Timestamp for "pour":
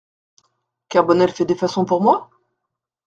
1.85-2.01